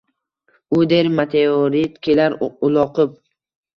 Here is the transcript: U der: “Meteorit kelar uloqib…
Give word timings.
U 0.77 0.87
der: 0.93 1.09
“Meteorit 1.19 1.99
kelar 2.09 2.39
uloqib… 2.69 3.13